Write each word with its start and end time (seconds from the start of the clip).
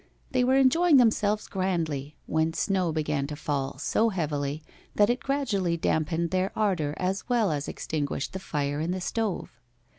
They 0.31 0.43
were 0.43 0.55
enjoying 0.55 0.97
themselves 0.97 1.45
grandly, 1.47 2.15
when 2.25 2.53
snow 2.53 2.91
began 2.91 3.27
to 3.27 3.35
fall 3.35 3.77
so 3.77 4.09
heavily 4.09 4.63
that 4.95 5.11
it 5.11 5.19
gradually 5.19 5.77
dampened 5.77 6.31
their 6.31 6.51
ardor 6.57 6.95
as 6.97 7.29
well 7.29 7.51
as 7.51 7.67
extinguished 7.67 8.33
the 8.33 8.39
fire 8.39 8.79
in 8.79 8.89
the 8.89 8.99
stove. 8.99 9.59